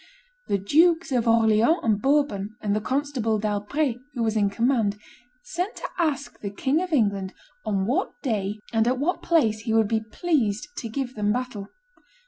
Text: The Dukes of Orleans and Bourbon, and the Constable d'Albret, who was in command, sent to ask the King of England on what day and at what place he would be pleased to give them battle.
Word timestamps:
The 0.47 0.57
Dukes 0.57 1.11
of 1.11 1.27
Orleans 1.27 1.77
and 1.83 2.01
Bourbon, 2.01 2.55
and 2.59 2.75
the 2.75 2.81
Constable 2.81 3.37
d'Albret, 3.37 3.97
who 4.15 4.23
was 4.23 4.35
in 4.35 4.49
command, 4.49 4.97
sent 5.43 5.75
to 5.75 5.87
ask 5.99 6.39
the 6.39 6.49
King 6.49 6.81
of 6.81 6.91
England 6.91 7.35
on 7.67 7.85
what 7.85 8.19
day 8.23 8.57
and 8.73 8.87
at 8.87 8.97
what 8.97 9.21
place 9.21 9.59
he 9.59 9.73
would 9.73 9.87
be 9.87 10.01
pleased 10.01 10.69
to 10.77 10.89
give 10.89 11.13
them 11.13 11.31
battle. 11.31 11.67